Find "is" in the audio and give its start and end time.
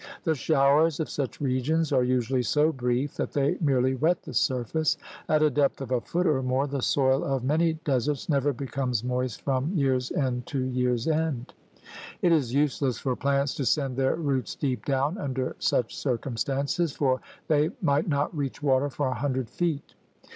12.31-12.51